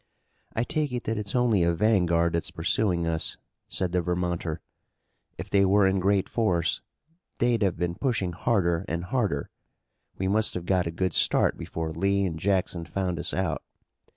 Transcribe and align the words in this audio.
"I 0.55 0.63
take 0.63 0.91
it 0.93 1.03
that 1.03 1.19
it's 1.19 1.35
only 1.35 1.61
a 1.61 1.75
vanguard 1.75 2.33
that's 2.33 2.49
pursuing 2.49 3.05
us," 3.05 3.37
said 3.67 3.91
the 3.91 4.01
Vermonter. 4.01 4.59
"If 5.37 5.51
they 5.51 5.63
were 5.63 5.85
in 5.85 5.99
great 5.99 6.27
force 6.27 6.81
they'd 7.37 7.61
have 7.61 7.77
been 7.77 7.93
pushing 7.93 8.31
harder 8.31 8.83
and 8.87 9.03
harder. 9.03 9.51
We 10.17 10.27
must 10.27 10.55
have 10.55 10.65
got 10.65 10.87
a 10.87 10.91
good 10.91 11.13
start 11.13 11.55
before 11.55 11.91
Lee 11.91 12.25
and 12.25 12.39
Jackson 12.39 12.85
found 12.85 13.19
us 13.19 13.31
out. 13.31 13.61